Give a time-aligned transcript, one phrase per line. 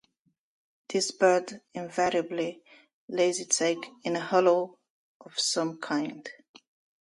[0.89, 2.63] This bird invariably
[3.07, 4.79] lays its eggs in a hollow
[5.23, 6.27] of some kind.